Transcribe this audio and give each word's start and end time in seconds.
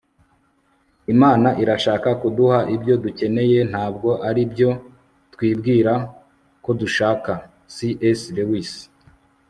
imana 1.13 1.49
irashaka 1.63 2.09
kuduha 2.21 2.59
ibyo 2.75 2.93
dukeneye, 3.03 3.59
ntabwo 3.71 4.09
ari 4.27 4.39
ibyo 4.47 4.69
twibwira 5.33 5.93
ko 6.63 6.69
dushaka- 6.79 7.31
c 7.73 7.77
s 8.19 8.21
lewis 8.35 8.71